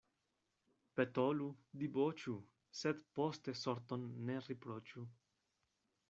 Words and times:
Petolu, 0.99 1.49
diboĉu, 1.83 2.33
sed 2.79 3.03
poste 3.19 3.55
sorton 3.59 4.07
ne 4.31 4.39
riproĉu. 4.47 5.05